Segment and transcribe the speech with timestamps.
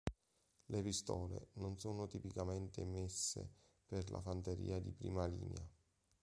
[0.69, 3.47] Le pistole non sono tipicamente emesse
[3.85, 5.69] per la fanteria di prima linea.